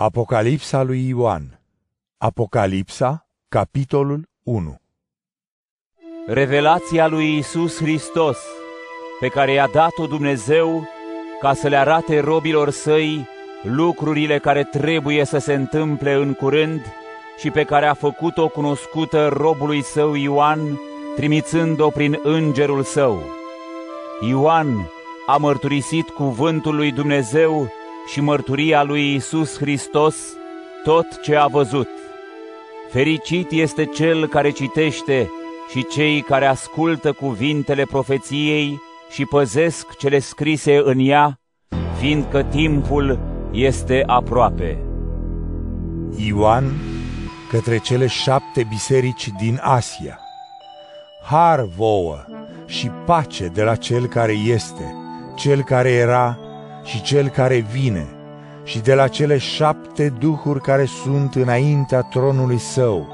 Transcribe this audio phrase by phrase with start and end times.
[0.00, 1.60] Apocalipsa lui Ioan
[2.18, 4.80] Apocalipsa, capitolul 1
[6.26, 8.38] Revelația lui Isus Hristos,
[9.20, 10.88] pe care i-a dat-o Dumnezeu
[11.40, 13.28] ca să le arate robilor săi
[13.62, 16.80] lucrurile care trebuie să se întâmple în curând
[17.38, 20.80] și pe care a făcut-o cunoscută robului său Ioan,
[21.16, 23.22] trimițând-o prin îngerul său.
[24.20, 24.90] Ioan
[25.26, 27.72] a mărturisit cuvântul lui Dumnezeu
[28.12, 30.16] și mărturia lui Isus Hristos
[30.84, 31.88] tot ce a văzut.
[32.90, 35.30] Fericit este cel care citește
[35.70, 41.40] și cei care ascultă cuvintele profeției și păzesc cele scrise în ea,
[41.98, 43.20] fiindcă timpul
[43.52, 44.82] este aproape.
[46.16, 46.64] Ioan
[47.50, 50.18] către cele șapte biserici din Asia.
[51.24, 52.16] Har vouă
[52.66, 54.94] și pace de la cel care este,
[55.34, 56.38] cel care era
[56.88, 58.06] și cel care vine,
[58.64, 63.06] și de la cele șapte duhuri care sunt înaintea tronului său,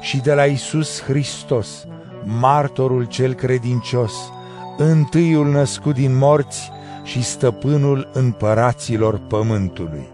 [0.00, 1.86] și de la Isus Hristos,
[2.24, 4.12] martorul cel credincios,
[4.76, 6.70] întâiul născut din morți
[7.02, 10.08] și stăpânul împăraților pământului.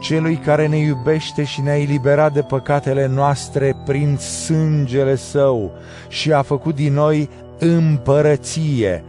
[0.00, 5.72] Celui care ne iubește și ne-a eliberat de păcatele noastre prin sângele său
[6.08, 9.04] și a făcut din noi împărăție,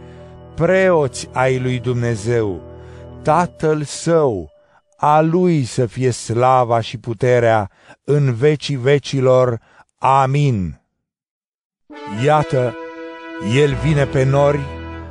[0.54, 2.67] preoți ai lui Dumnezeu,
[3.28, 4.50] Tatăl Său,
[4.96, 7.70] a Lui să fie slava și puterea
[8.04, 9.60] în vecii vecilor.
[9.98, 10.80] Amin.
[12.24, 12.74] Iată,
[13.54, 14.60] El vine pe nori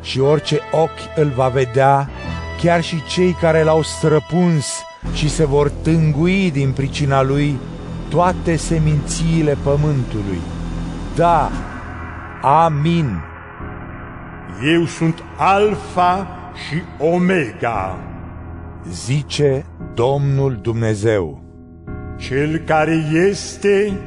[0.01, 2.09] și orice ochi îl va vedea,
[2.61, 4.81] chiar și cei care l-au străpuns
[5.13, 7.59] și se vor tângui din pricina Lui
[8.09, 10.39] toate semințiile pământului.
[11.15, 11.51] Da,
[12.41, 13.21] amin.
[14.63, 17.99] Eu sunt Alfa și Omega,
[18.89, 21.43] zice Domnul Dumnezeu.
[22.19, 23.99] Cel care este,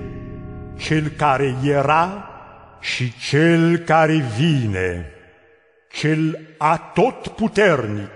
[0.76, 2.24] cel care era
[2.80, 5.06] și cel care vine,
[5.92, 8.10] cel atotputernic.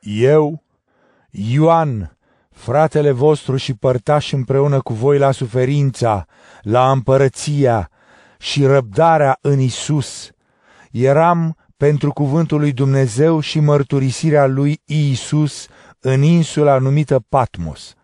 [0.00, 0.62] Eu,
[1.30, 2.16] Ioan,
[2.50, 6.26] fratele vostru și părtaș împreună cu voi la suferința,
[6.62, 7.90] la împărăția
[8.38, 10.30] și răbdarea în Isus,
[10.90, 15.66] eram pentru cuvântul lui Dumnezeu și mărturisirea lui Iisus
[16.00, 17.94] în insula numită Patmos.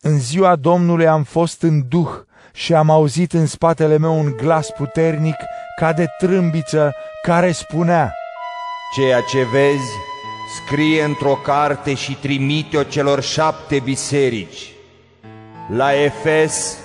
[0.00, 2.08] În ziua Domnului am fost în duh
[2.52, 5.34] și am auzit în spatele meu un glas puternic
[5.76, 8.14] ca de trâmbiță care spunea
[8.94, 9.90] Ceea ce vezi,
[10.64, 14.72] scrie într-o carte și trimite-o celor șapte biserici.
[15.68, 16.76] La Efes,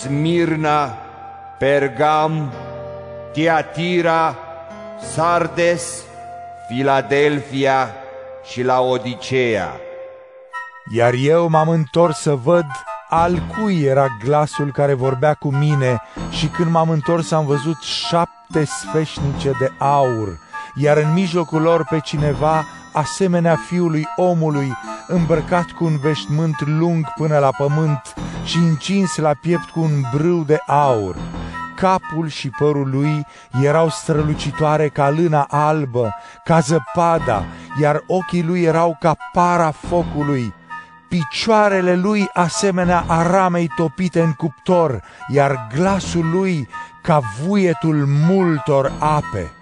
[0.00, 0.98] Smirna,
[1.58, 2.52] Pergam,
[3.32, 4.47] Tiatira,
[5.00, 6.02] Sardes,
[6.68, 7.88] Filadelfia
[8.44, 9.72] și la Odiceea.
[10.94, 12.66] Iar eu m-am întors să văd
[13.08, 18.64] al cui era glasul care vorbea cu mine și când m-am întors am văzut șapte
[18.64, 20.38] sfeșnice de aur,
[20.74, 24.72] iar în mijlocul lor pe cineva asemenea fiului omului,
[25.06, 30.44] îmbrăcat cu un veșmânt lung până la pământ și încins la piept cu un brâu
[30.44, 31.16] de aur
[31.80, 33.26] capul și părul lui
[33.62, 37.44] erau strălucitoare ca lâna albă, ca zăpada,
[37.80, 40.54] iar ochii lui erau ca para focului.
[41.08, 46.68] Picioarele lui asemenea aramei topite în cuptor, iar glasul lui
[47.02, 49.57] ca vuietul multor ape.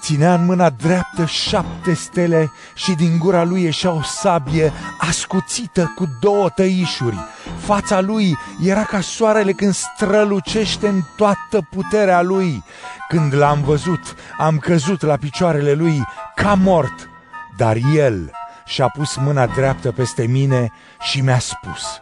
[0.00, 6.08] Ținea în mâna dreaptă șapte stele și din gura lui ieșea o sabie ascuțită cu
[6.20, 7.16] două tăișuri.
[7.58, 12.64] Fața lui era ca soarele când strălucește în toată puterea lui.
[13.08, 16.02] Când l-am văzut, am căzut la picioarele lui
[16.34, 17.08] ca mort,
[17.56, 18.30] dar el
[18.66, 22.00] și-a pus mâna dreaptă peste mine și mi-a spus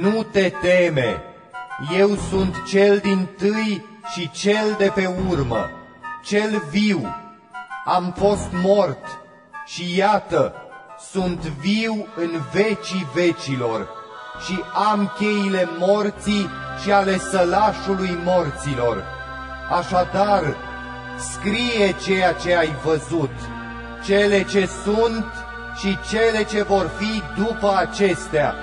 [0.00, 1.22] Nu te teme,
[1.98, 3.84] eu sunt cel din tâi
[4.14, 5.70] și cel de pe urmă
[6.22, 7.16] cel viu,
[7.84, 9.20] am fost mort
[9.66, 10.54] și iată,
[11.10, 13.88] sunt viu în vecii vecilor
[14.46, 14.60] și
[14.90, 16.48] am cheile morții
[16.82, 19.04] și ale sălașului morților.
[19.70, 20.56] Așadar,
[21.18, 23.32] scrie ceea ce ai văzut,
[24.04, 25.26] cele ce sunt
[25.76, 28.54] și cele ce vor fi după acestea,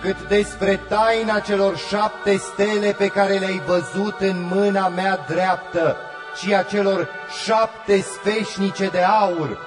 [0.00, 5.96] cât despre taina celor șapte stele pe care le-ai văzut în mâna mea dreaptă,
[6.36, 7.08] și a celor
[7.44, 9.58] șapte sfeșnice de aur.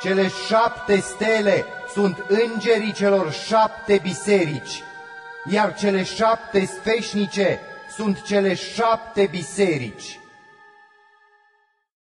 [0.00, 4.82] Cele șapte stele sunt îngerii celor șapte biserici,
[5.50, 7.60] iar cele șapte sfeșnice
[7.96, 10.20] sunt cele șapte biserici.